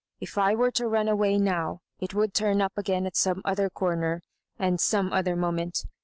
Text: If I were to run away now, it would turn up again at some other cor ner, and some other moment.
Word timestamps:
If 0.19 0.35
I 0.35 0.55
were 0.55 0.71
to 0.71 0.87
run 0.87 1.07
away 1.07 1.37
now, 1.37 1.81
it 1.99 2.15
would 2.15 2.33
turn 2.33 2.59
up 2.59 2.73
again 2.75 3.05
at 3.05 3.15
some 3.15 3.39
other 3.45 3.69
cor 3.69 3.95
ner, 3.95 4.23
and 4.57 4.81
some 4.81 5.13
other 5.13 5.35
moment. 5.35 5.83